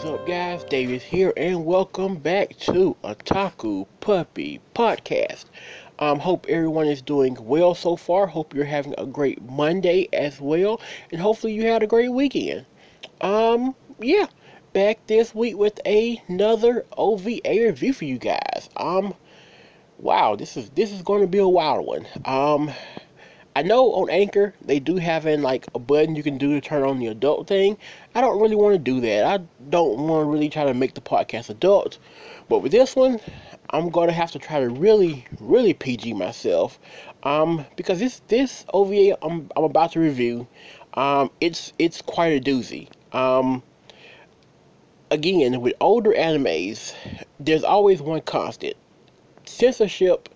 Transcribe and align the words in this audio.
is 0.00 0.06
up, 0.06 0.26
guys? 0.26 0.64
Davis 0.64 1.02
here, 1.02 1.30
and 1.36 1.66
welcome 1.66 2.16
back 2.16 2.56
to 2.56 2.96
Otaku 3.04 3.86
Puppy 4.00 4.58
Podcast. 4.74 5.44
Um, 5.98 6.18
hope 6.18 6.46
everyone 6.48 6.86
is 6.86 7.02
doing 7.02 7.36
well 7.38 7.74
so 7.74 7.96
far. 7.96 8.26
Hope 8.26 8.54
you're 8.54 8.64
having 8.64 8.94
a 8.96 9.04
great 9.04 9.42
Monday 9.42 10.08
as 10.14 10.40
well, 10.40 10.80
and 11.12 11.20
hopefully 11.20 11.52
you 11.52 11.66
had 11.66 11.82
a 11.82 11.86
great 11.86 12.10
weekend. 12.10 12.64
Um, 13.20 13.74
yeah, 13.98 14.26
back 14.72 15.06
this 15.06 15.34
week 15.34 15.58
with 15.58 15.78
another 15.84 16.86
OVA 16.96 17.40
review 17.44 17.92
for 17.92 18.06
you 18.06 18.16
guys. 18.16 18.70
Um, 18.78 19.12
wow, 19.98 20.34
this 20.34 20.56
is 20.56 20.70
this 20.70 20.92
is 20.92 21.02
going 21.02 21.20
to 21.20 21.26
be 21.26 21.38
a 21.38 21.48
wild 21.48 21.84
one. 21.86 22.06
Um, 22.24 22.70
I 23.56 23.62
know 23.62 23.92
on 23.94 24.10
Anchor 24.10 24.54
they 24.64 24.78
do 24.78 24.96
have 24.96 25.26
in 25.26 25.42
like 25.42 25.66
a 25.74 25.78
button 25.78 26.14
you 26.14 26.22
can 26.22 26.38
do 26.38 26.52
to 26.54 26.60
turn 26.60 26.82
on 26.84 26.98
the 26.98 27.08
adult 27.08 27.48
thing. 27.48 27.76
I 28.14 28.20
don't 28.20 28.40
really 28.40 28.54
want 28.54 28.74
to 28.74 28.78
do 28.78 29.00
that. 29.00 29.24
I 29.24 29.44
don't 29.70 29.98
want 30.06 30.24
to 30.24 30.30
really 30.30 30.48
try 30.48 30.64
to 30.64 30.74
make 30.74 30.94
the 30.94 31.00
podcast 31.00 31.50
adult. 31.50 31.98
But 32.48 32.60
with 32.60 32.72
this 32.72 32.94
one, 32.94 33.20
I'm 33.70 33.90
gonna 33.90 34.12
have 34.12 34.30
to 34.32 34.38
try 34.38 34.60
to 34.60 34.68
really, 34.68 35.26
really 35.40 35.74
PG 35.74 36.14
myself. 36.14 36.78
Um, 37.22 37.66
because 37.76 37.98
this 37.98 38.22
this 38.28 38.64
OVA 38.72 39.18
I'm 39.22 39.50
I'm 39.56 39.64
about 39.64 39.92
to 39.92 40.00
review, 40.00 40.46
um, 40.94 41.30
it's 41.40 41.72
it's 41.78 42.02
quite 42.02 42.28
a 42.28 42.40
doozy. 42.40 42.88
Um, 43.12 43.62
again, 45.10 45.60
with 45.60 45.74
older 45.80 46.12
animes, 46.12 46.94
there's 47.38 47.64
always 47.64 48.00
one 48.00 48.20
constant: 48.22 48.76
censorship 49.44 50.28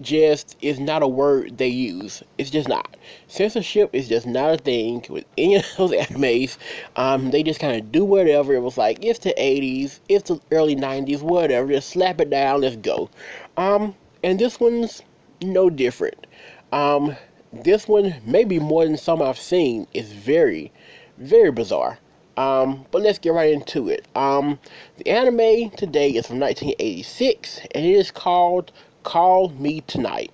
just 0.00 0.56
is 0.60 0.80
not 0.80 1.02
a 1.02 1.08
word 1.08 1.58
they 1.58 1.68
use. 1.68 2.22
It's 2.38 2.50
just 2.50 2.68
not. 2.68 2.96
Censorship 3.28 3.90
is 3.92 4.08
just 4.08 4.26
not 4.26 4.54
a 4.54 4.58
thing 4.58 5.04
with 5.08 5.24
any 5.38 5.56
of 5.56 5.64
those 5.76 5.90
animes. 5.92 6.56
Um, 6.96 7.30
they 7.30 7.42
just 7.42 7.60
kind 7.60 7.76
of 7.80 7.92
do 7.92 8.04
whatever. 8.04 8.54
It 8.54 8.60
was 8.60 8.78
like 8.78 9.04
it's 9.04 9.20
the 9.20 9.34
80s, 9.38 10.00
it's 10.08 10.28
the 10.28 10.40
early 10.50 10.76
90s, 10.76 11.22
whatever. 11.22 11.72
Just 11.72 11.90
slap 11.90 12.20
it 12.20 12.30
down. 12.30 12.60
Let's 12.60 12.76
go. 12.76 13.08
Um, 13.56 13.94
and 14.22 14.38
this 14.38 14.58
one's 14.58 15.02
no 15.42 15.70
different. 15.70 16.26
Um, 16.72 17.16
this 17.52 17.86
one, 17.86 18.14
maybe 18.26 18.58
more 18.58 18.84
than 18.84 18.96
some 18.96 19.22
I've 19.22 19.38
seen, 19.38 19.86
is 19.94 20.12
very, 20.12 20.72
very 21.18 21.52
bizarre. 21.52 21.98
Um, 22.36 22.84
but 22.90 23.02
let's 23.02 23.20
get 23.20 23.32
right 23.32 23.52
into 23.52 23.88
it. 23.88 24.08
Um, 24.16 24.58
the 24.96 25.08
anime 25.08 25.70
today 25.70 26.10
is 26.10 26.26
from 26.26 26.40
1986, 26.40 27.60
and 27.72 27.84
it 27.84 27.92
is 27.92 28.10
called 28.10 28.72
Call 29.04 29.50
Me 29.50 29.82
Tonight. 29.86 30.32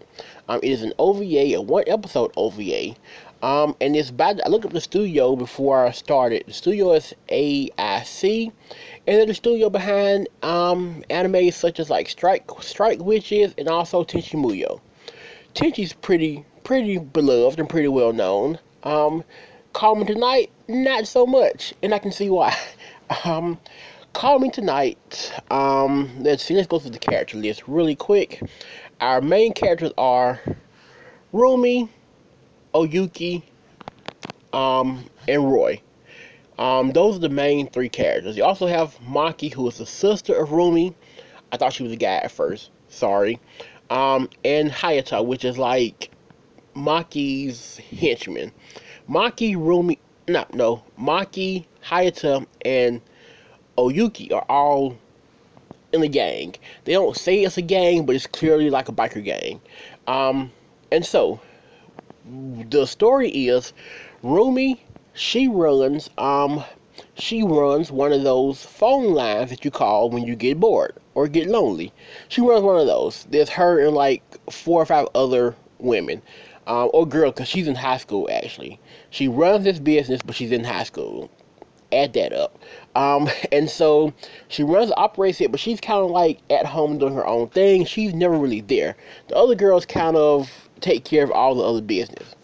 Um, 0.49 0.61
it 0.63 0.71
is 0.71 0.83
an 0.83 0.95
OVA, 0.99 1.55
a 1.55 1.61
one 1.61 1.85
episode 1.87 2.33
OVA. 2.37 2.95
Um, 3.43 3.75
and 3.81 3.97
it's 3.97 4.11
by, 4.11 4.37
I 4.45 4.49
looked 4.49 4.65
up 4.65 4.73
the 4.73 4.81
studio 4.81 5.37
before 5.37 5.87
I 5.87 5.91
started. 5.93 6.45
The 6.47 6.53
studio 6.53 6.93
is 6.93 7.15
AIC, 7.31 8.53
and 9.07 9.17
they're 9.17 9.27
the 9.27 9.35
studio 9.35 9.71
behind 9.71 10.29
um, 10.43 11.05
anime 11.09 11.51
such 11.51 11.81
as 11.81 11.89
like 11.91 12.09
Strike 12.09 12.51
Strike 12.61 13.01
Witches 13.01 13.55
and 13.57 13.69
also 13.69 14.05
Tenchi 14.05 14.39
Muyo. 14.39 14.81
Tenchi's 15.55 15.93
pretty 15.93 16.45
pretty 16.65 16.99
beloved 16.99 17.59
and 17.59 17.69
pretty 17.69 17.89
well 17.89 18.13
known. 18.13 18.59
Um, 18.83 19.25
Call 19.73 19.95
Me 19.95 20.05
Tonight, 20.05 20.51
not 20.69 21.07
so 21.07 21.27
much, 21.27 21.73
and 21.83 21.95
I 21.95 21.99
can 21.99 22.13
see 22.13 22.29
why. 22.29 22.57
um, 23.25 23.59
Call 24.13 24.41
Me 24.41 24.51
Tonight. 24.51 25.33
Um, 25.51 26.11
let's 26.23 26.45
see. 26.45 26.55
Let's 26.55 26.67
go 26.67 26.79
through 26.79 26.91
the 26.91 26.99
character 26.99 27.39
list 27.39 27.69
really 27.69 27.95
quick. 27.95 28.43
Our 29.01 29.21
main 29.21 29.53
characters 29.53 29.93
are 29.97 30.41
Rumi, 31.33 31.89
Oyuki, 32.75 33.43
um, 34.53 35.05
and 35.29 35.51
Roy. 35.51 35.81
Um, 36.59 36.91
those 36.91 37.17
are 37.17 37.21
the 37.21 37.29
main 37.29 37.71
three 37.71 37.89
characters. 37.89 38.37
You 38.37 38.45
also 38.45 38.67
have 38.67 38.99
Maki, 38.99 39.53
who 39.53 39.67
is 39.69 39.79
the 39.79 39.87
sister 39.87 40.35
of 40.35 40.51
Rumi. 40.51 40.95
I 41.53 41.57
thought 41.57 41.73
she 41.73 41.85
was 41.85 41.93
a 41.93 41.97
guy 41.97 42.17
at 42.17 42.33
first. 42.33 42.71
Sorry. 42.89 43.39
Um, 43.91 44.29
and 44.45 44.71
Hayata, 44.71 45.25
which 45.25 45.45
is 45.45 45.57
like 45.57 46.11
Maki's 46.75 47.79
henchman. 47.79 48.53
Maki, 49.09 49.57
Rumi, 49.57 49.99
no, 50.29 50.45
no, 50.53 50.83
Maki, 50.99 51.65
Hayata, 51.85 52.45
and 52.65 53.01
Oyuki 53.81 54.31
are 54.33 54.45
all 54.49 54.97
in 55.93 56.03
the 56.03 56.09
gang. 56.09 56.55
They 56.85 56.93
don't 56.93 57.17
say 57.17 57.43
it's 57.43 57.57
a 57.57 57.63
gang, 57.63 58.05
but 58.05 58.15
it's 58.15 58.27
clearly 58.27 58.69
like 58.69 58.89
a 58.89 58.93
biker 58.93 59.25
gang. 59.25 59.61
Um, 60.07 60.53
and 60.93 61.05
so 61.05 61.41
the 62.69 62.87
story 62.87 63.31
is 63.31 63.73
Rumi, 64.23 64.85
she 65.15 65.49
runs 65.49 66.11
um 66.19 66.63
she 67.15 67.43
runs 67.43 67.91
one 67.91 68.13
of 68.13 68.23
those 68.23 68.63
phone 68.65 69.15
lines 69.15 69.49
that 69.49 69.65
you 69.65 69.71
call 69.71 70.11
when 70.11 70.27
you 70.27 70.37
get 70.37 70.61
bored 70.61 70.95
or 71.15 71.27
get 71.27 71.49
lonely. 71.49 71.93
She 72.29 72.43
runs 72.43 72.63
one 72.63 72.79
of 72.79 72.87
those. 72.87 73.25
There's 73.31 73.49
her 73.49 73.81
and 73.81 73.95
like 73.95 74.23
four 74.51 74.83
or 74.83 74.87
five 74.87 75.09
other 75.15 75.57
women. 75.79 76.21
Um, 76.67 76.91
or 76.93 77.09
girls, 77.09 77.35
because 77.35 77.49
she's 77.49 77.67
in 77.67 77.75
high 77.75 77.97
school 77.97 78.29
actually. 78.31 78.79
She 79.09 79.27
runs 79.27 79.65
this 79.65 79.79
business, 79.79 80.21
but 80.23 80.37
she's 80.37 80.53
in 80.53 80.65
high 80.65 80.85
school 80.85 81.31
add 81.93 82.13
that 82.15 82.33
up. 82.33 82.59
Um, 82.95 83.29
and 83.53 83.69
so 83.69 84.13
she 84.49 84.63
runs, 84.63 84.93
operates 84.97 85.41
it, 85.41 85.51
but 85.51 85.61
she's 85.61 85.81
kind 85.81 86.01
of 86.01 86.11
like 86.11 86.41
at 86.51 86.67
home 86.67 86.99
doing 86.99 87.15
her 87.15 87.27
own 87.27 87.49
thing. 87.49 87.85
She's 87.85 88.15
never 88.15 88.37
really 88.37 88.61
there. 88.61 88.97
The 89.29 89.37
other 89.37 89.55
girls 89.55 89.87
kind 89.87 90.17
of 90.17 90.69
take 90.81 91.05
care 91.05 91.25
of 91.25 91.31
all 91.31 91.55
the 91.55 91.63
other 91.63 91.83
business. 91.83 92.35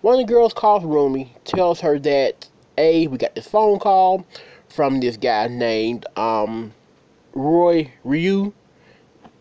One 0.00 0.20
of 0.20 0.26
the 0.26 0.32
girls 0.32 0.52
calls 0.52 0.84
Rumi, 0.84 1.32
tells 1.44 1.80
her 1.80 1.98
that, 2.00 2.48
A, 2.76 3.06
we 3.06 3.16
got 3.16 3.34
this 3.34 3.48
phone 3.48 3.78
call 3.78 4.26
from 4.68 5.00
this 5.00 5.16
guy 5.16 5.46
named 5.48 6.04
um, 6.16 6.74
Roy 7.32 7.90
Ryu. 8.04 8.52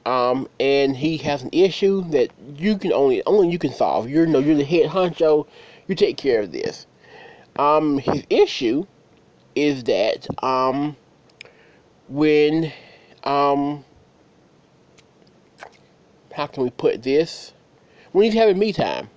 Um, 0.06 0.48
and 0.60 0.96
he 0.96 1.18
has 1.18 1.44
an 1.44 1.50
issue 1.54 2.04
that 2.12 2.30
you 2.58 2.78
can 2.78 2.92
only 2.92 3.24
only 3.26 3.50
you 3.50 3.58
can 3.58 3.72
solve. 3.72 4.10
You're 4.10 4.26
no, 4.26 4.40
you're 4.40 4.56
the 4.56 4.66
head 4.66 4.90
honcho. 4.90 5.48
You 5.88 5.96
take 5.96 6.18
care 6.18 6.42
of 6.42 6.52
this. 6.52 6.88
Um, 7.56 8.00
his 8.00 8.24
issue 8.30 8.86
is 9.56 9.84
that 9.86 10.28
um, 10.44 10.96
when 12.08 12.72
um, 13.24 13.84
how 16.34 16.48
can 16.48 16.64
we 16.64 16.70
put 16.72 17.04
this? 17.04 17.54
When 18.12 18.26
he's 18.26 18.34
having 18.34 18.60
me 18.60 18.74
time, 18.74 19.10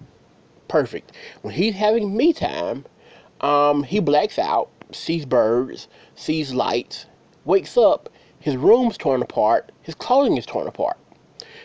perfect. 0.69 1.13
When 1.43 1.55
he's 1.55 1.75
having 1.75 2.17
me 2.17 2.33
time, 2.33 2.85
um, 3.41 3.83
he 3.83 4.01
blacks 4.01 4.39
out, 4.39 4.71
sees 4.93 5.27
birds, 5.27 5.89
sees 6.15 6.55
lights, 6.55 7.07
wakes 7.45 7.77
up, 7.77 8.09
his 8.41 8.57
room's 8.57 8.97
torn 8.97 9.23
apart, 9.23 9.73
his 9.83 9.95
clothing 9.95 10.37
is 10.37 10.47
torn 10.47 10.67
apart. 10.67 10.97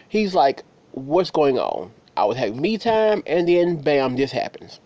He's 0.09 0.35
like, 0.35 0.63
"What's 0.91 1.31
going 1.31 1.57
on?" 1.57 1.91
I 2.17 2.25
was 2.25 2.37
having 2.37 2.59
me 2.59 2.77
time, 2.77 3.23
and 3.25 3.47
then 3.47 3.77
bam, 3.77 4.15
this 4.15 4.31
happens. 4.31 4.79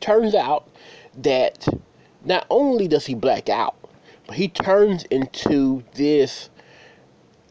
Turns 0.00 0.34
out 0.34 0.68
that 1.18 1.66
not 2.24 2.46
only 2.50 2.88
does 2.88 3.06
he 3.06 3.14
black 3.14 3.48
out, 3.48 3.76
but 4.26 4.36
he 4.36 4.48
turns 4.48 5.04
into 5.04 5.82
this 5.94 6.50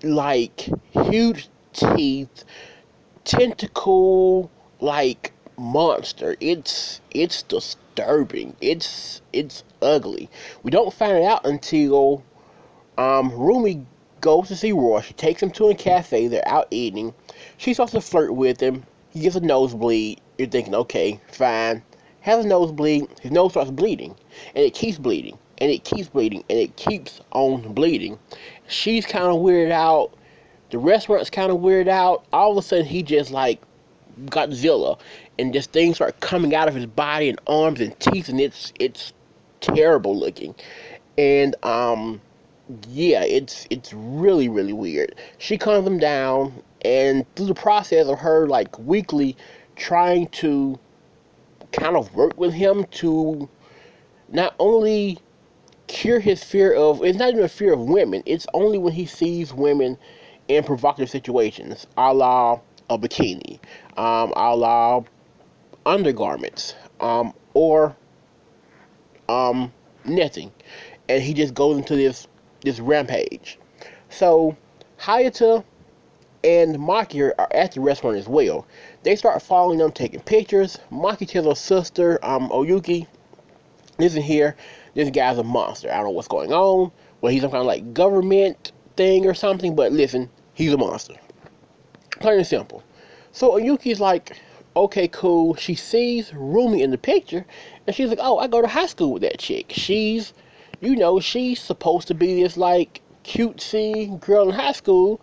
like 0.04 0.70
huge 0.92 1.50
teeth, 1.74 2.44
tentacle 3.24 4.50
like 4.80 5.32
monster. 5.58 6.36
It's 6.40 7.02
it's 7.12 7.44
disturbing. 7.44 8.56
It's 8.62 9.22
it's 9.32 9.64
ugly. 9.82 10.30
We 10.64 10.72
don't 10.72 10.94
find 10.94 11.18
it 11.18 11.24
out 11.24 11.46
until 11.46 12.24
um 12.98 13.32
Rumi 13.32 13.86
goes 14.22 14.48
to 14.48 14.56
see 14.56 14.72
Roy. 14.72 15.02
She 15.02 15.14
takes 15.14 15.44
him 15.44 15.52
to 15.52 15.70
a 15.70 15.76
cafe. 15.76 16.28
They're 16.28 16.48
out 16.48 16.68
eating. 16.72 17.14
She 17.58 17.74
starts 17.74 17.92
to 17.92 18.02
flirt 18.02 18.34
with 18.34 18.60
him. 18.60 18.84
He 19.12 19.22
gets 19.22 19.36
a 19.36 19.42
nosebleed. 19.42 20.20
You're 20.38 20.48
thinking, 20.48 20.74
okay, 20.74 21.20
fine 21.32 21.84
has 22.24 22.46
a 22.46 22.48
nosebleed, 22.48 23.08
his 23.22 23.32
nose 23.32 23.52
starts 23.52 23.70
bleeding, 23.70 24.16
and 24.56 24.64
it 24.64 24.74
keeps 24.74 24.98
bleeding, 24.98 25.38
and 25.58 25.70
it 25.70 25.84
keeps 25.84 26.08
bleeding, 26.08 26.42
and 26.50 26.58
it 26.58 26.76
keeps 26.78 27.20
on 27.32 27.74
bleeding. 27.74 28.18
She's 28.68 29.06
kind 29.06 29.26
of 29.26 29.36
weirded 29.36 29.72
out. 29.72 30.14
The 30.70 30.80
restaurant's 30.80 31.30
kind 31.30 31.52
of 31.52 31.58
weirded 31.58 31.90
out. 31.90 32.26
All 32.32 32.52
of 32.52 32.58
a 32.58 32.62
sudden, 32.62 32.86
he 32.86 33.04
just 33.04 33.32
like 33.32 33.62
Godzilla, 34.28 34.98
and 35.38 35.54
just 35.54 35.74
things 35.74 35.98
start 35.98 36.18
coming 36.22 36.56
out 36.56 36.70
of 36.70 36.76
his 36.76 36.86
body 36.86 37.28
and 37.28 37.40
arms 37.46 37.82
and 37.82 37.98
teeth, 38.00 38.30
and 38.30 38.40
it's 38.40 38.72
it's 38.80 39.12
terrible 39.60 40.18
looking. 40.18 40.56
And 41.18 41.58
um, 41.64 42.22
yeah, 42.88 43.24
it's 43.26 43.68
it's 43.70 43.92
really 43.92 44.48
really 44.48 44.74
weird. 44.74 45.14
She 45.40 45.58
calms 45.58 45.86
him 45.86 46.00
down, 46.00 46.64
and 46.84 47.26
through 47.36 47.48
the 47.48 47.54
process 47.54 48.08
of 48.08 48.18
her 48.20 48.48
like 48.48 48.80
weekly 48.80 49.36
trying 49.76 50.28
to 50.28 50.80
kind 51.74 51.96
of 51.96 52.14
work 52.16 52.38
with 52.38 52.54
him 52.54 52.86
to 52.86 53.50
not 54.30 54.56
only 54.60 55.18
cure 55.88 56.20
his 56.20 56.44
fear 56.44 56.74
of 56.74 57.04
it's 57.04 57.18
not 57.18 57.30
even 57.30 57.44
a 57.44 57.48
fear 57.48 57.74
of 57.74 57.82
women 57.82 58.24
it's 58.26 58.48
only 58.54 58.78
when 58.78 58.94
he 58.94 59.06
sees 59.06 59.54
women 59.54 59.98
in 60.48 60.64
provocative 60.64 61.10
situations 61.10 61.86
a 61.98 62.14
la 62.14 62.60
a 62.90 62.98
bikini 62.98 63.60
um, 63.98 64.32
a 64.36 64.56
la 64.56 65.04
undergarments 65.86 66.76
um, 67.02 67.34
or 67.54 67.96
um, 69.30 69.72
nothing 70.06 70.52
and 71.10 71.22
he 71.22 71.34
just 71.34 71.54
goes 71.54 71.78
into 71.78 71.96
this 71.96 72.28
this 72.62 72.80
rampage. 72.80 73.60
So 74.10 74.56
Hayata 75.00 75.64
and 76.44 76.76
Maki 76.76 77.32
are 77.38 77.48
at 77.52 77.74
the 77.74 77.82
restaurant 77.82 78.18
as 78.18 78.28
well. 78.28 78.66
They 79.04 79.16
start 79.16 79.42
following 79.42 79.80
them, 79.80 79.92
taking 79.92 80.22
pictures. 80.22 80.78
Maki 80.92 81.28
tells 81.28 81.46
her 81.46 81.56
sister, 81.56 82.20
um, 82.24 82.50
Oyuki, 82.50 83.08
listen 83.98 84.22
here, 84.22 84.56
this 84.94 85.10
guy's 85.10 85.38
a 85.38 85.44
monster. 85.44 85.92
I 85.92 85.96
don't 85.96 86.06
know 86.06 86.10
what's 86.12 86.28
going 86.28 86.52
on. 86.52 86.92
Well, 87.22 87.32
he's 87.32 87.42
some 87.42 87.52
kind 87.52 87.62
of 87.62 87.68
like 87.68 87.94
government 87.94 88.72
thing 88.98 89.26
or 89.26 89.34
something, 89.34 89.76
but 89.76 89.92
listen, 89.92 90.30
he's 90.54 90.74
a 90.74 90.78
monster. 90.78 91.16
Plain 92.20 92.38
and 92.40 92.48
simple. 92.48 92.84
So 93.32 93.52
Oyuki's 93.54 94.00
like, 94.00 94.40
okay, 94.76 95.08
cool. 95.08 95.56
She 95.56 95.76
sees 95.76 96.34
Rumi 96.34 96.84
in 96.84 96.92
the 96.92 96.98
picture, 96.98 97.46
and 97.88 97.96
she's 97.96 98.10
like, 98.10 98.20
oh, 98.22 98.38
I 98.38 98.48
go 98.48 98.62
to 98.62 98.68
high 98.68 98.86
school 98.86 99.14
with 99.14 99.22
that 99.24 99.40
chick. 99.40 99.68
She's, 99.70 100.34
you 100.82 100.96
know, 100.96 101.20
she's 101.20 101.60
supposed 101.60 102.08
to 102.10 102.14
be 102.14 102.42
this 102.42 102.58
like 102.58 103.02
cutesy 103.24 104.20
girl 104.20 104.50
in 104.50 104.56
high 104.56 104.74
school, 104.74 105.22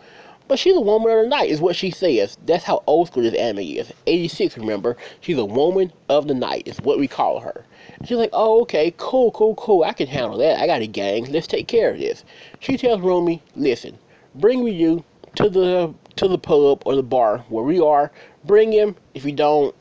but 0.50 0.58
she's 0.58 0.75
a 0.75 0.81
woman 0.81 1.12
of 1.12 1.23
the 1.23 1.29
night, 1.29 1.49
is 1.49 1.61
what 1.61 1.76
she 1.76 1.93
says. 1.93 2.37
That's 2.44 2.64
how 2.64 2.82
old 2.88 3.06
school 3.06 3.23
this 3.23 3.35
anime 3.35 3.61
is. 3.61 3.93
86, 4.08 4.58
remember? 4.58 4.97
She's 5.20 5.38
a 5.38 5.44
woman 5.44 5.93
of 6.08 6.26
the 6.26 6.35
night, 6.35 6.67
is 6.67 6.81
what 6.81 6.99
we 6.99 7.06
call 7.06 7.38
her. 7.38 7.64
She's 8.05 8.19
like, 8.19 8.31
oh, 8.32 8.62
okay, 8.62 8.93
cool, 8.97 9.31
cool, 9.31 9.55
cool. 9.55 9.85
I 9.85 9.93
can 9.93 10.08
handle 10.08 10.37
that. 10.38 10.58
I 10.58 10.67
got 10.67 10.82
a 10.82 10.88
gang. 10.88 11.31
Let's 11.31 11.47
take 11.47 11.69
care 11.69 11.93
of 11.93 12.00
this. 12.00 12.25
She 12.58 12.76
tells 12.76 13.00
Rumi, 13.00 13.41
listen, 13.55 13.97
bring 14.35 14.64
me 14.64 14.73
you 14.73 15.05
to 15.37 15.49
the 15.49 15.94
to 16.17 16.26
the 16.26 16.37
pub 16.37 16.82
or 16.85 16.96
the 16.96 17.05
bar 17.05 17.44
where 17.49 17.62
we 17.62 17.79
are. 17.79 18.11
Bring 18.44 18.73
him. 18.73 18.96
If 19.14 19.25
you 19.25 19.31
don't, 19.31 19.73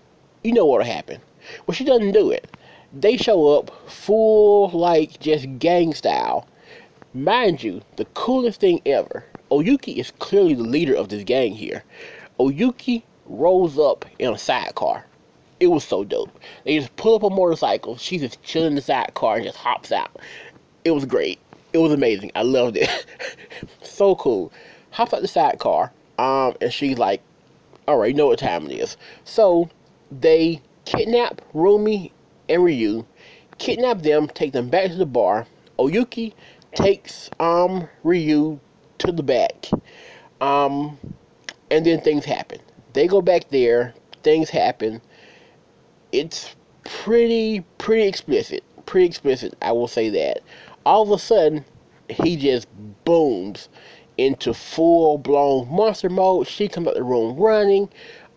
you 0.43 0.53
know 0.53 0.67
what'll 0.67 0.85
happen. 0.85 1.19
Well, 1.65 1.73
she 1.73 1.83
doesn't 1.83 2.11
do 2.11 2.29
it. 2.29 2.47
They 2.93 3.17
show 3.17 3.57
up 3.57 3.71
full, 3.89 4.69
like, 4.69 5.19
just 5.19 5.47
gang 5.57 5.95
style. 5.95 6.47
Mind 7.15 7.63
you, 7.63 7.81
the 7.95 8.05
coolest 8.05 8.59
thing 8.59 8.81
ever 8.85 9.25
Oyuki 9.51 9.97
is 9.97 10.11
clearly 10.19 10.53
the 10.53 10.63
leader 10.63 10.93
of 10.93 11.09
this 11.09 11.23
gang 11.23 11.53
here. 11.53 11.83
Oyuki 12.39 13.03
rolls 13.25 13.79
up 13.79 14.05
in 14.19 14.33
a 14.33 14.37
sidecar. 14.37 15.05
It 15.59 15.67
was 15.67 15.83
so 15.83 16.03
dope. 16.03 16.29
They 16.65 16.77
just 16.77 16.95
pull 16.95 17.15
up 17.15 17.23
a 17.23 17.29
motorcycle. 17.29 17.97
She's 17.97 18.21
just 18.21 18.41
chilling 18.43 18.69
in 18.69 18.75
the 18.75 18.81
sidecar 18.81 19.37
and 19.37 19.45
just 19.45 19.57
hops 19.57 19.91
out. 19.91 20.17
It 20.85 20.91
was 20.91 21.05
great. 21.05 21.39
It 21.73 21.79
was 21.79 21.91
amazing. 21.91 22.31
I 22.35 22.43
loved 22.43 22.77
it. 22.77 22.89
so 23.83 24.15
cool. 24.15 24.51
Hops 24.91 25.13
out 25.13 25.21
the 25.21 25.27
sidecar. 25.27 25.91
Um, 26.17 26.55
and 26.61 26.71
she's 26.71 26.97
like, 26.97 27.21
all 27.87 27.97
right, 27.97 28.11
you 28.11 28.13
know 28.13 28.27
what 28.27 28.39
time 28.39 28.65
it 28.65 28.79
is. 28.79 28.97
So 29.23 29.69
they 30.11 30.61
kidnap 30.85 31.41
Rumi 31.53 32.11
and 32.47 32.63
Ryu, 32.63 33.05
kidnap 33.57 34.01
them, 34.01 34.27
take 34.27 34.53
them 34.53 34.69
back 34.69 34.91
to 34.91 34.95
the 34.95 35.05
bar. 35.05 35.47
Oyuki 35.77 36.33
takes 36.75 37.29
um 37.39 37.87
Ryu 38.03 38.59
to 38.99 39.11
the 39.11 39.23
back. 39.23 39.67
Um, 40.41 40.97
and 41.71 41.85
then 41.85 42.01
things 42.01 42.25
happen. 42.25 42.59
They 42.93 43.07
go 43.07 43.21
back 43.21 43.49
there, 43.49 43.93
things 44.23 44.49
happen. 44.49 45.01
It's 46.11 46.55
pretty, 46.83 47.61
pretty 47.77 48.07
explicit. 48.07 48.63
Pretty 48.85 49.05
explicit, 49.05 49.53
I 49.61 49.71
will 49.71 49.87
say 49.87 50.09
that. 50.09 50.41
All 50.85 51.03
of 51.03 51.11
a 51.11 51.19
sudden, 51.19 51.65
he 52.09 52.35
just 52.35 52.67
booms 53.05 53.69
into 54.17 54.53
full 54.53 55.17
blown 55.17 55.69
monster 55.69 56.09
mode. 56.09 56.47
She 56.47 56.67
comes 56.67 56.87
out 56.87 56.95
the 56.95 57.03
room 57.03 57.37
running. 57.37 57.89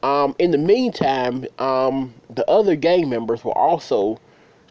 Um, 0.02 0.34
in 0.38 0.50
the 0.50 0.58
meantime, 0.58 1.46
um, 1.58 2.14
the 2.28 2.48
other 2.50 2.76
gang 2.76 3.08
members 3.08 3.44
were 3.44 3.56
also 3.56 4.18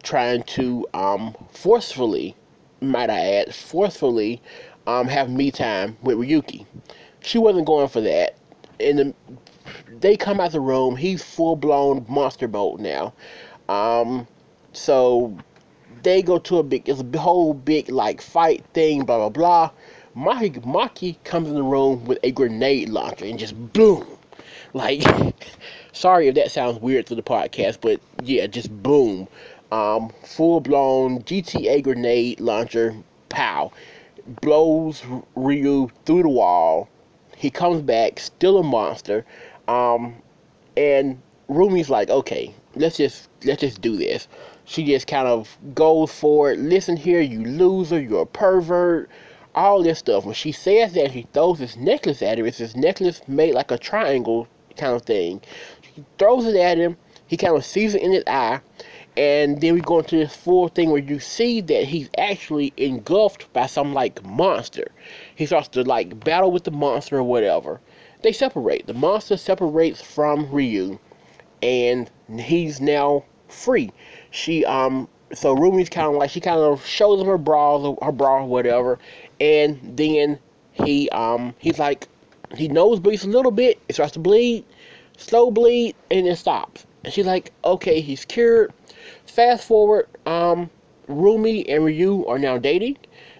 trying 0.04 0.44
to 0.44 0.86
um, 0.94 1.36
forcefully, 1.52 2.36
might 2.82 3.10
I 3.10 3.20
add, 3.20 3.56
forcefully 3.56 4.42
um, 4.88 5.08
have 5.08 5.30
me 5.30 5.52
time 5.52 5.98
with 6.02 6.18
Ryuki. 6.18 6.66
She 7.22 7.38
wasn't 7.38 7.66
going 7.66 7.88
for 7.88 8.02
that. 8.02 8.36
And 8.80 9.00
the, 9.00 9.14
they 10.00 10.18
come 10.18 10.40
out 10.40 10.52
the 10.52 10.60
room. 10.60 10.96
He's 10.96 11.24
full 11.24 11.56
blown 11.56 12.06
monster 12.10 12.48
boat 12.48 12.80
now. 12.80 13.14
Um, 13.70 14.28
so 14.74 15.38
they 16.04 16.22
go 16.22 16.40
to 16.40 16.58
a 16.58 16.64
big, 16.64 16.90
it's 16.90 17.02
a 17.02 17.20
whole 17.20 17.54
big 17.54 17.90
like 17.90 18.22
fight 18.22 18.66
thing, 18.74 19.06
blah 19.06 19.18
blah 19.18 19.30
blah. 19.30 19.72
Maki, 20.16 20.62
Maki 20.66 21.24
comes 21.24 21.48
in 21.48 21.56
the 21.56 21.64
room 21.64 22.04
with 22.06 22.20
a 22.24 22.32
grenade 22.32 22.90
launcher 22.90 23.26
and 23.26 23.40
just 23.40 23.56
boom. 23.72 24.06
Like, 24.74 25.04
sorry 25.94 26.28
if 26.28 26.36
that 26.36 26.52
sounds 26.52 26.80
weird 26.80 27.06
to 27.08 27.16
the 27.16 27.24
podcast, 27.24 27.78
but 27.82 28.02
yeah, 28.24 28.48
just 28.48 28.72
boom. 28.84 29.28
Um, 29.72 30.12
full 30.26 30.60
blown 30.60 31.22
GTA 31.22 31.82
grenade 31.84 32.42
launcher, 32.42 32.94
pow 33.30 33.72
blows 34.42 35.04
Ryu 35.36 35.90
through 36.06 36.24
the 36.24 36.30
wall. 36.30 36.90
He 37.36 37.50
comes 37.50 37.82
back, 37.82 38.20
still 38.20 38.60
a 38.60 38.64
monster. 38.64 39.26
Um, 39.68 40.16
and 40.78 41.22
Rumi's 41.48 41.90
like, 41.90 42.10
okay, 42.10 42.54
let's 42.76 42.98
just 42.98 43.30
let's 43.44 43.62
just 43.62 43.82
do 43.82 43.98
this. 43.98 44.28
She 44.66 44.86
just 44.86 45.08
kind 45.08 45.28
of 45.28 45.58
goes 45.74 46.12
for 46.12 46.52
it. 46.52 46.60
Listen 46.60 46.96
here, 46.96 47.22
you 47.22 47.44
loser, 47.44 48.00
you're 48.00 48.22
a 48.22 48.26
pervert, 48.26 49.10
all 49.56 49.84
this 49.84 50.00
stuff. 50.00 50.26
When 50.26 50.34
she 50.34 50.52
says 50.52 50.94
that, 50.94 51.12
she 51.12 51.28
throws 51.34 51.60
this 51.60 51.76
necklace 51.76 52.22
at 52.22 52.40
him. 52.40 52.46
It's 52.46 52.60
this 52.60 52.76
necklace 52.76 53.22
made 53.28 53.54
like 53.54 53.72
a 53.72 53.78
triangle 53.78 54.48
kind 54.78 54.96
of 54.96 55.02
thing. 55.02 55.42
She 55.82 56.06
throws 56.18 56.46
it 56.46 56.56
at 56.56 56.78
him. 56.78 56.98
He 57.28 57.38
kind 57.38 57.56
of 57.56 57.66
sees 57.66 57.96
it 57.96 58.02
in 58.02 58.12
his 58.12 58.24
eye, 58.28 58.60
and 59.18 59.60
then 59.60 59.74
we 59.74 59.82
go 59.82 60.00
into 60.00 60.18
this 60.18 60.36
full 60.36 60.70
thing 60.70 60.90
where 60.90 61.02
you 61.02 61.20
see 61.20 61.60
that 61.62 61.86
he's 61.86 62.10
actually 62.18 62.74
engulfed 62.78 63.52
by 63.54 63.66
some 63.66 63.94
like 63.94 64.24
monster. 64.24 64.92
He 65.36 65.46
starts 65.46 65.68
to 65.70 65.84
like 65.84 66.24
battle 66.24 66.52
with 66.52 66.64
the 66.64 66.72
monster 66.72 67.18
or 67.18 67.24
whatever. 67.24 67.82
They 68.22 68.32
separate. 68.32 68.88
The 68.88 68.94
monster 68.94 69.36
separates 69.36 70.02
from 70.02 70.50
Ryu, 70.52 71.00
and 71.62 72.10
he's 72.40 72.80
now 72.80 73.26
free. 73.48 73.92
She 74.30 74.64
um 74.66 75.08
so 75.34 75.56
Rumi's 75.56 75.90
kind 75.90 76.08
of 76.08 76.14
like 76.16 76.30
she 76.30 76.40
kind 76.40 76.60
of 76.60 76.86
shows 76.86 77.22
him 77.22 77.28
her 77.28 77.38
bra, 77.38 77.96
her 78.02 78.12
bra, 78.12 78.38
or 78.38 78.46
whatever, 78.46 79.00
and 79.40 79.80
then 79.98 80.40
he 80.72 81.10
um 81.10 81.54
he's 81.58 81.80
like 81.80 82.08
he 82.56 82.68
knows 82.68 83.00
bleeds 83.00 83.24
a 83.24 83.30
little 83.30 83.52
bit. 83.52 83.80
It 83.90 83.94
starts 83.94 84.14
to 84.14 84.20
bleed, 84.20 84.66
slow 85.18 85.52
bleed, 85.52 85.96
and 86.10 86.28
it 86.28 86.38
stops. 86.38 86.86
And 87.04 87.14
she's 87.14 87.26
like, 87.26 87.52
okay, 87.66 88.02
he's 88.02 88.26
cured. 88.26 88.74
Fast 89.26 89.68
forward, 89.68 90.08
um, 90.26 90.70
Rumi 91.08 91.68
and 91.68 91.84
Ryu 91.84 92.26
are 92.28 92.40
now 92.40 92.58
dating. 92.58 92.98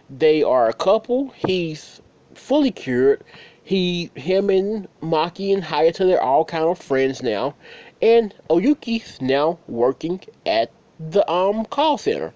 They 0.10 0.42
are 0.44 0.68
a 0.68 0.74
couple. 0.74 1.34
He's 1.36 2.02
fully 2.34 2.72
cured. 2.72 3.24
He, 3.64 4.12
him, 4.16 4.50
and 4.50 4.88
Maki 5.02 5.54
and 5.54 5.64
Hayata, 5.64 6.06
they're 6.06 6.22
all 6.22 6.44
kind 6.44 6.66
of 6.66 6.80
friends 6.80 7.22
now. 7.22 7.56
And 8.02 8.34
Oyuki's 8.50 9.22
now 9.22 9.60
working 9.68 10.22
at 10.46 10.72
the 11.00 11.30
um 11.32 11.66
call 11.66 11.98
center. 11.98 12.34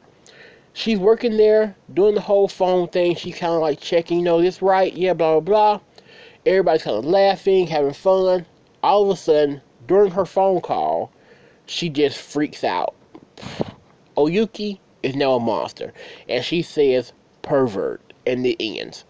She's 0.74 1.00
working 1.00 1.38
there, 1.38 1.76
doing 1.94 2.16
the 2.16 2.22
whole 2.22 2.48
phone 2.48 2.88
thing. 2.88 3.16
She's 3.16 3.38
kind 3.38 3.54
of 3.54 3.62
like 3.62 3.80
checking, 3.80 4.20
you 4.20 4.24
know, 4.26 4.42
this 4.42 4.62
right, 4.62 4.94
yeah, 4.94 5.14
blah 5.14 5.40
blah 5.40 5.78
blah. 5.78 5.80
Everybody's 6.46 6.84
kind 6.84 6.98
of 6.98 7.06
laughing, 7.06 7.68
having 7.68 7.94
fun. 7.94 8.46
All 8.84 9.04
of 9.04 9.10
a 9.10 9.16
sudden, 9.16 9.62
during 9.88 10.12
her 10.12 10.26
phone 10.26 10.62
call, 10.62 11.12
she 11.66 11.90
just 11.90 12.18
freaks 12.18 12.64
out 12.64 12.94
Oyuki 14.18 14.80
is 15.04 15.16
now 15.16 15.34
a 15.34 15.40
monster, 15.40 15.94
and 16.28 16.44
she 16.44 16.62
says 16.62 17.14
pervert 17.42 18.02
in 18.26 18.44
the 18.44 18.56
ends. 18.60 19.06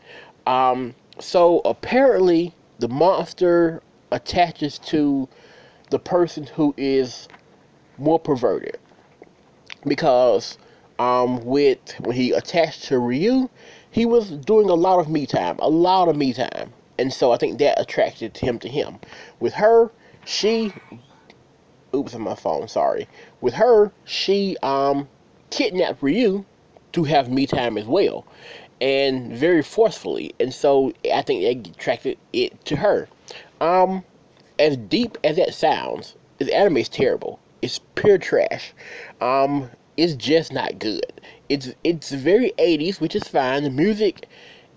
Um, 0.46 0.96
so 1.20 1.62
apparently, 1.66 2.54
the 2.80 2.88
monster 2.90 3.82
attaches 4.12 4.78
to 4.80 5.28
the 5.90 6.00
person 6.00 6.46
who 6.46 6.74
is 6.78 7.28
more 7.98 8.20
perverted 8.20 8.78
because 9.86 10.58
um, 11.00 11.44
with 11.46 11.80
when 12.00 12.16
he 12.16 12.32
attached 12.32 12.84
to 12.86 13.00
Ryu, 13.00 13.50
he 13.92 14.06
was 14.06 14.32
doing 14.32 14.70
a 14.70 14.74
lot 14.74 15.00
of 15.00 15.10
me 15.10 15.26
time, 15.26 15.58
a 15.60 15.70
lot 15.70 16.08
of 16.10 16.16
me 16.16 16.34
time, 16.34 16.74
and 16.98 17.14
so 17.14 17.32
I 17.32 17.38
think 17.38 17.60
that 17.60 17.80
attracted 17.80 18.38
him 18.38 18.60
to 18.60 18.70
him. 18.70 18.98
With 19.40 19.54
her, 19.54 19.92
she 20.26 20.74
oops 22.06 22.16
on 22.16 22.22
my 22.22 22.36
phone, 22.36 22.68
sorry. 22.68 23.08
With 23.42 23.56
her, 23.56 23.92
she 24.06 24.58
um 24.62 25.08
kidnapped 25.50 26.02
Ryu 26.04 26.46
to 26.94 27.04
have 27.04 27.30
me 27.30 27.48
time 27.48 27.78
as 27.78 27.86
well. 27.86 28.26
And 28.82 29.32
very 29.32 29.64
forcefully. 29.64 30.34
And 30.40 30.54
so 30.54 30.94
I 31.14 31.22
think 31.22 31.44
that 31.44 31.72
attracted 31.72 32.18
it 32.32 32.64
to 32.66 32.76
her. 32.78 33.08
Um 33.60 34.04
as 34.60 34.78
deep 34.78 35.18
as 35.24 35.36
that 35.38 35.54
sounds, 35.54 36.16
this 36.38 36.50
anime 36.50 36.78
is 36.78 36.90
terrible. 36.90 37.40
It's 37.62 37.80
pure 37.96 38.18
trash. 38.18 38.74
Um 39.20 39.72
it's 39.98 40.14
just 40.14 40.54
not 40.54 40.78
good. 40.78 41.22
It's 41.50 41.74
it's 41.84 42.12
very 42.12 42.52
80s, 42.60 43.02
which 43.02 43.16
is 43.16 43.28
fine. 43.28 43.64
The 43.64 43.70
music 43.70 44.28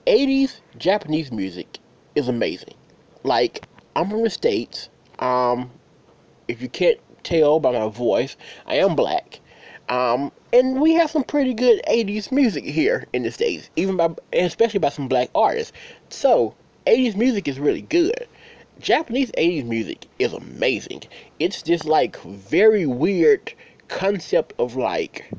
80s 0.06 0.60
Japanese 0.78 1.30
music 1.30 1.78
is 2.14 2.28
amazing. 2.28 2.74
Like 3.22 3.66
I'm 3.94 4.08
from 4.08 4.22
the 4.22 4.30
States. 4.30 4.88
Um 5.18 5.70
if 6.48 6.62
you 6.62 6.68
can't 6.68 6.98
tell 7.28 7.60
by 7.60 7.72
my 7.72 7.88
voice, 7.88 8.36
I 8.66 8.76
am 8.76 8.96
black. 8.96 9.40
Um, 9.88 10.32
and 10.52 10.80
we 10.80 10.94
have 10.94 11.10
some 11.10 11.24
pretty 11.24 11.54
good 11.54 11.80
80s 11.88 12.32
music 12.32 12.64
here 12.64 13.06
in 13.12 13.22
the 13.22 13.30
States, 13.30 13.70
even 13.76 13.96
by, 13.96 14.10
especially 14.32 14.80
by 14.80 14.88
some 14.88 15.08
black 15.08 15.30
artists. 15.34 15.72
So, 16.08 16.54
80s 16.86 17.16
music 17.16 17.48
is 17.48 17.58
really 17.58 17.82
good. 17.82 18.26
Japanese 18.80 19.30
80s 19.32 19.64
music 19.64 20.06
is 20.18 20.32
amazing. 20.32 21.02
It's 21.38 21.62
just 21.62 21.84
like 21.84 22.20
very 22.22 22.86
weird 22.86 23.52
concept 23.88 24.54
of 24.58 24.76
like 24.76 25.30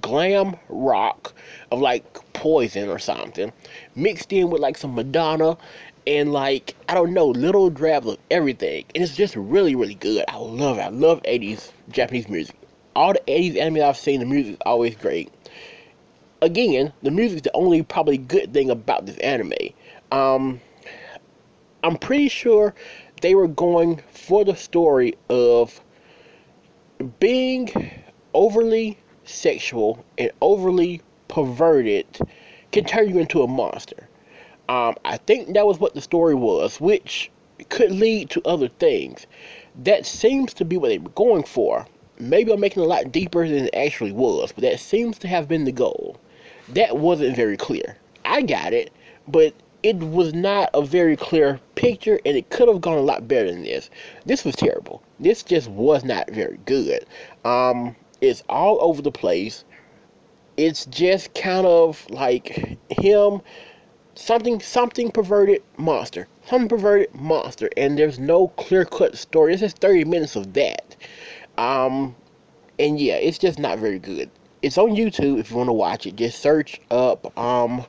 glam 0.00 0.56
rock 0.68 1.32
of 1.70 1.80
like 1.80 2.04
poison 2.32 2.88
or 2.88 2.98
something 2.98 3.52
mixed 3.94 4.32
in 4.32 4.50
with 4.50 4.60
like 4.60 4.76
some 4.76 4.94
Madonna 4.94 5.56
and 6.06 6.32
like 6.32 6.74
I 6.88 6.94
don't 6.94 7.12
know 7.12 7.26
little 7.28 7.70
drabs 7.70 8.06
of 8.06 8.18
everything 8.30 8.84
and 8.94 9.02
it's 9.02 9.16
just 9.16 9.36
really 9.36 9.74
really 9.74 9.94
good. 9.94 10.24
I 10.28 10.36
love 10.36 10.78
it. 10.78 10.82
I 10.82 10.88
love 10.88 11.22
80s 11.22 11.70
Japanese 11.90 12.28
music. 12.28 12.56
All 12.94 13.12
the 13.12 13.20
80s 13.28 13.58
anime 13.58 13.82
I've 13.82 13.96
seen, 13.96 14.20
the 14.20 14.26
music 14.26 14.54
is 14.54 14.58
always 14.64 14.96
great. 14.96 15.32
Again, 16.42 16.92
the 17.02 17.10
music 17.10 17.36
is 17.36 17.42
the 17.42 17.54
only 17.54 17.82
probably 17.82 18.18
good 18.18 18.52
thing 18.54 18.70
about 18.70 19.06
this 19.06 19.18
anime. 19.18 19.52
Um, 20.12 20.60
I'm 21.82 21.96
pretty 21.96 22.28
sure 22.28 22.74
they 23.20 23.34
were 23.34 23.48
going 23.48 24.02
for 24.12 24.44
the 24.44 24.54
story 24.54 25.14
of 25.28 25.80
being 27.20 27.90
overly 28.34 28.98
sexual 29.24 30.04
and 30.18 30.30
overly 30.40 31.02
perverted 31.28 32.06
can 32.72 32.84
turn 32.84 33.08
you 33.08 33.18
into 33.18 33.42
a 33.42 33.46
monster. 33.46 34.05
Um, 34.68 34.96
I 35.04 35.16
think 35.18 35.54
that 35.54 35.66
was 35.66 35.78
what 35.78 35.94
the 35.94 36.00
story 36.00 36.34
was, 36.34 36.80
which 36.80 37.30
could 37.68 37.92
lead 37.92 38.30
to 38.30 38.42
other 38.44 38.68
things. 38.68 39.26
That 39.84 40.06
seems 40.06 40.52
to 40.54 40.64
be 40.64 40.76
what 40.76 40.88
they 40.88 40.98
were 40.98 41.10
going 41.10 41.44
for. 41.44 41.86
Maybe 42.18 42.52
I'm 42.52 42.60
making 42.60 42.82
it 42.82 42.86
a 42.86 42.88
lot 42.88 43.12
deeper 43.12 43.46
than 43.46 43.66
it 43.66 43.74
actually 43.74 44.12
was, 44.12 44.52
but 44.52 44.62
that 44.62 44.80
seems 44.80 45.18
to 45.18 45.28
have 45.28 45.48
been 45.48 45.64
the 45.64 45.72
goal. 45.72 46.16
That 46.70 46.96
wasn't 46.96 47.36
very 47.36 47.56
clear. 47.56 47.96
I 48.24 48.42
got 48.42 48.72
it, 48.72 48.92
but 49.28 49.54
it 49.82 49.96
was 49.98 50.34
not 50.34 50.70
a 50.74 50.82
very 50.82 51.16
clear 51.16 51.60
picture 51.74 52.18
and 52.24 52.36
it 52.36 52.50
could 52.50 52.68
have 52.68 52.80
gone 52.80 52.98
a 52.98 53.02
lot 53.02 53.28
better 53.28 53.50
than 53.50 53.62
this. 53.62 53.90
This 54.24 54.44
was 54.44 54.56
terrible. 54.56 55.02
This 55.20 55.42
just 55.42 55.68
was 55.68 56.04
not 56.04 56.30
very 56.30 56.58
good. 56.66 57.06
Um, 57.44 57.94
it's 58.20 58.42
all 58.48 58.78
over 58.80 59.02
the 59.02 59.12
place. 59.12 59.64
It's 60.56 60.86
just 60.86 61.34
kind 61.34 61.66
of 61.66 62.08
like 62.10 62.78
him 62.90 63.42
something 64.16 64.60
something 64.60 65.10
perverted 65.10 65.62
monster. 65.76 66.26
Something 66.46 66.68
perverted 66.68 67.14
monster 67.14 67.68
and 67.76 67.98
there's 67.98 68.18
no 68.18 68.48
clear 68.48 68.84
cut 68.84 69.16
story. 69.16 69.52
this 69.52 69.62
is 69.62 69.72
30 69.74 70.04
minutes 70.04 70.36
of 70.36 70.52
that. 70.54 70.96
Um 71.58 72.14
and 72.78 72.98
yeah, 72.98 73.16
it's 73.16 73.38
just 73.38 73.58
not 73.58 73.78
very 73.78 73.98
good. 73.98 74.30
It's 74.62 74.78
on 74.78 74.90
YouTube 74.96 75.38
if 75.38 75.50
you 75.50 75.56
want 75.56 75.68
to 75.68 75.74
watch 75.74 76.06
it. 76.06 76.16
Just 76.16 76.40
search 76.40 76.80
up 76.90 77.36
um 77.38 77.84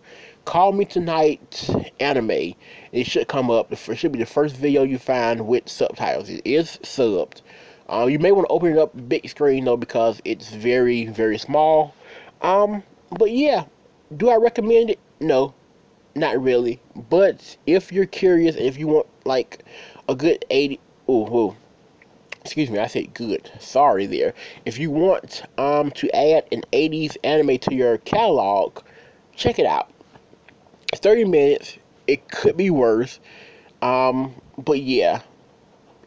Call 0.45 0.71
Me 0.71 0.85
Tonight 0.85 1.69
anime. 1.99 2.53
It 2.91 3.05
should 3.05 3.27
come 3.27 3.49
up. 3.49 3.71
It 3.71 3.97
should 3.97 4.11
be 4.11 4.19
the 4.19 4.25
first 4.25 4.55
video 4.55 4.83
you 4.83 4.97
find 4.97 5.47
with 5.47 5.67
subtitles. 5.67 6.29
It 6.29 6.41
is 6.45 6.77
subbed. 6.83 7.41
Uh, 7.89 8.05
you 8.05 8.19
may 8.19 8.33
want 8.33 8.47
to 8.47 8.53
open 8.53 8.73
it 8.73 8.77
up 8.77 8.91
big 9.07 9.29
screen 9.29 9.65
though 9.65 9.77
because 9.77 10.21
it's 10.25 10.49
very 10.49 11.05
very 11.05 11.37
small. 11.37 11.93
Um, 12.41 12.83
but 13.17 13.31
yeah, 13.31 13.65
do 14.15 14.29
I 14.29 14.35
recommend 14.35 14.91
it? 14.91 14.99
No, 15.19 15.53
not 16.17 16.41
really. 16.41 16.79
But 17.09 17.57
if 17.65 17.91
you're 17.91 18.05
curious 18.05 18.55
if 18.55 18.77
you 18.77 18.87
want 18.87 19.07
like 19.25 19.63
a 20.09 20.15
good 20.15 20.43
80, 20.49 20.79
oh, 21.07 21.27
oh 21.31 21.55
excuse 22.41 22.69
me, 22.69 22.79
I 22.79 22.87
said 22.87 23.13
good. 23.13 23.51
Sorry 23.59 24.05
there. 24.05 24.33
If 24.65 24.79
you 24.79 24.89
want 24.91 25.43
um 25.57 25.91
to 25.91 26.13
add 26.15 26.45
an 26.51 26.63
80s 26.73 27.17
anime 27.23 27.57
to 27.59 27.75
your 27.75 27.97
catalog, 27.99 28.79
check 29.35 29.59
it 29.59 29.65
out. 29.65 29.91
30 30.95 31.25
minutes. 31.25 31.77
It 32.07 32.29
could 32.29 32.55
be 32.55 32.69
worse. 32.69 33.19
Um, 33.81 34.33
but 34.57 34.79
yeah, 34.81 35.21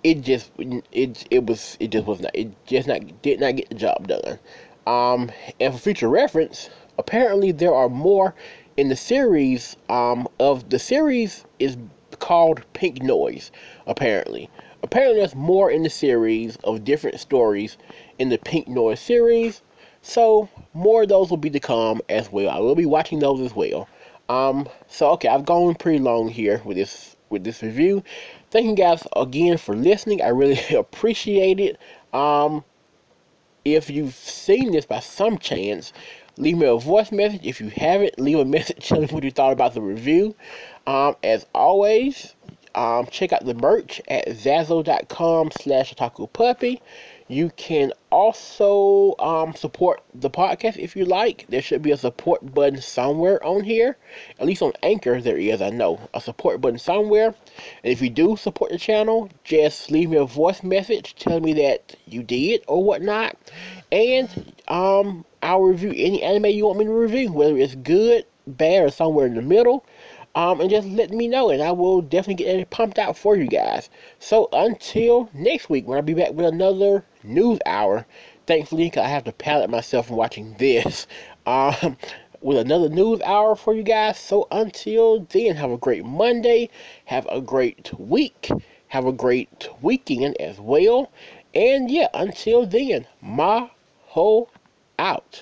it 0.03 0.23
just 0.23 0.51
it 0.59 1.27
it 1.31 1.45
was 1.47 1.77
it 1.79 1.91
just 1.91 2.07
was 2.07 2.21
not 2.21 2.35
it 2.35 2.51
just 2.67 2.89
not 2.89 3.01
did 3.23 3.41
not 3.41 3.57
get 3.57 3.69
the 3.69 3.75
job 3.75 4.09
done. 4.09 4.39
Um, 4.87 5.31
and 5.61 5.73
for 5.75 5.79
future 5.79 6.09
reference, 6.09 6.71
apparently 6.99 7.53
there 7.53 7.75
are 7.75 7.89
more 7.89 8.35
in 8.81 8.89
the 8.89 8.97
series. 8.97 9.77
Um, 9.91 10.27
of 10.39 10.71
the 10.71 10.79
series 10.79 11.45
is 11.59 11.77
called 12.19 12.65
Pink 12.73 13.03
Noise. 13.03 13.51
Apparently, 13.87 14.49
apparently 14.83 15.19
there's 15.19 15.35
more 15.35 15.71
in 15.71 15.83
the 15.83 15.91
series 15.91 16.57
of 16.65 16.83
different 16.83 17.21
stories 17.21 17.77
in 18.19 18.31
the 18.31 18.39
Pink 18.39 18.69
Noise 18.69 18.99
series. 18.99 19.61
So 20.01 20.49
more 20.73 21.03
of 21.03 21.11
those 21.11 21.29
will 21.29 21.37
be 21.37 21.51
to 21.51 21.61
come 21.61 22.01
as 22.09 22.33
well. 22.33 22.49
I 22.49 22.59
will 22.59 22.75
be 22.75 22.87
watching 22.87 23.19
those 23.19 23.41
as 23.41 23.55
well. 23.55 23.87
Um, 24.31 24.67
so 24.89 25.11
okay, 25.11 25.29
I've 25.29 25.45
gone 25.45 25.75
pretty 25.75 25.99
long 25.99 26.29
here 26.29 26.63
with 26.65 26.79
this 26.79 27.17
with 27.29 27.45
this 27.45 27.63
review. 27.63 28.03
Thank 28.51 28.67
you 28.67 28.75
guys 28.75 29.07
again 29.15 29.59
for 29.59 29.77
listening. 29.77 30.23
I 30.23 30.29
really 30.29 30.59
appreciate 30.75 31.61
it. 31.61 31.79
Um, 32.15 32.65
if 33.65 33.91
you've 33.91 34.15
seen 34.15 34.73
this 34.73 34.87
by 34.87 35.01
some 35.01 35.37
chance, 35.37 35.93
leave 36.41 36.57
me 36.57 36.67
a 36.67 36.77
voice 36.77 37.13
message. 37.13 37.45
If 37.45 37.61
you 37.61 37.69
haven't, 37.69 38.19
leave 38.19 38.39
a 38.39 38.45
message 38.45 38.89
telling 38.89 39.07
me 39.09 39.15
what 39.15 39.25
you 39.25 39.31
thought 39.31 39.53
about 39.53 39.75
the 39.75 39.83
review. 39.83 40.35
Um, 40.87 41.17
as 41.23 41.47
always, 41.55 42.35
um, 42.75 43.07
check 43.11 43.33
out 43.33 43.45
the 43.45 43.55
merch 43.55 44.01
at 44.09 44.29
zazzle.com 44.29 45.51
slash 45.61 45.95
otaku 45.95 46.33
puppy. 46.33 46.83
You 47.31 47.51
can 47.51 47.93
also 48.11 49.15
um, 49.21 49.55
support 49.55 50.03
the 50.13 50.29
podcast 50.29 50.77
if 50.79 50.97
you 50.97 51.05
like. 51.05 51.47
There 51.49 51.63
should 51.63 51.81
be 51.81 51.93
a 51.93 51.97
support 51.97 52.53
button 52.53 52.81
somewhere 52.81 53.41
on 53.47 53.63
here. 53.63 53.97
At 54.41 54.47
least 54.47 54.63
on 54.63 54.73
Anchor, 54.83 55.21
there 55.21 55.37
is, 55.37 55.63
I 55.63 55.71
know. 55.71 56.01
A 56.13 56.21
support 56.21 56.61
button 56.61 56.81
somewhere. 56.81 57.27
And 57.85 57.93
if 57.93 58.03
you 58.03 58.11
do 58.11 58.37
support 58.37 58.73
the 58.73 58.79
channel, 58.79 59.31
just 59.45 59.93
leave 59.93 60.11
me 60.11 60.17
a 60.17 60.25
voice 60.25 60.65
message 60.65 61.15
telling 61.15 61.45
me 61.45 61.53
that 61.53 61.95
you 62.05 62.25
did 62.25 62.65
or 62.67 62.83
whatnot. 62.83 63.37
And 63.93 64.53
um, 64.67 65.25
I'll 65.41 65.63
review 65.63 65.93
any 65.95 66.25
anime 66.25 66.47
you 66.47 66.67
want 66.67 66.81
me 66.81 66.87
to 66.87 66.91
review, 66.91 67.33
whether 67.33 67.57
it's 67.57 67.77
good, 67.77 68.27
bad, 68.49 68.83
or 68.87 68.91
somewhere 68.91 69.27
in 69.27 69.37
the 69.37 69.43
middle 69.43 69.85
um, 70.35 70.61
and 70.61 70.71
just 70.71 70.87
let 70.87 71.11
me 71.11 71.29
know, 71.29 71.51
and 71.51 71.63
I 71.63 71.73
will 71.73 72.01
definitely 72.03 72.45
get 72.45 72.55
it 72.55 72.71
pumped 72.71 72.99
out 72.99 73.17
for 73.17 73.37
you 73.37 73.47
guys. 73.47 73.91
So 74.19 74.49
until 74.53 75.29
next 75.35 75.69
week, 75.69 75.87
when 75.87 75.97
I'll 75.97 76.03
be 76.03 76.15
back 76.15 76.33
with 76.33 76.47
another 76.47 77.05
news 77.23 77.59
hour. 77.67 78.07
Thankfully, 78.47 78.93
I 78.97 79.09
have 79.09 79.25
to 79.25 79.33
palate 79.33 79.71
myself 79.71 80.07
from 80.09 80.17
watching 80.17 80.55
this. 80.59 81.07
Um, 81.47 81.97
with 82.43 82.59
another 82.59 82.89
news 82.89 83.21
hour 83.23 83.57
for 83.57 83.75
you 83.75 83.83
guys. 83.83 84.19
So 84.19 84.47
until 84.51 85.21
then, 85.21 85.57
have 85.57 85.71
a 85.71 85.79
great 85.79 86.05
Monday. 86.05 86.69
Have 87.07 87.27
a 87.31 87.41
great 87.41 87.99
week. 87.99 88.51
Have 88.89 89.07
a 89.07 89.13
great 89.13 89.69
weekend 89.81 90.41
as 90.41 90.61
well. 90.61 91.11
And 91.55 91.91
yeah, 91.91 92.09
until 92.15 92.67
then, 92.67 93.07
my 93.21 93.71
whole 94.09 94.51
out. 94.99 95.41